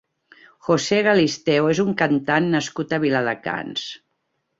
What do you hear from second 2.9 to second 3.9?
a Viladecans.